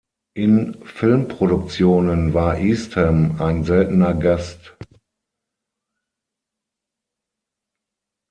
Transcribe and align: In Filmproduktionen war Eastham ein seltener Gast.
In 0.33 0.83
Filmproduktionen 0.83 2.33
war 2.33 2.57
Eastham 2.57 3.39
ein 3.39 3.63
seltener 3.65 4.15
Gast. 4.15 4.73